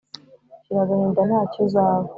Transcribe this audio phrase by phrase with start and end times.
[0.63, 2.07] shira agahinda ntacyo uzaba.